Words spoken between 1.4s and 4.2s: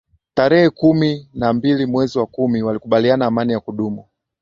mbili mwezi wa kumi walikubaliana amani ya kudumu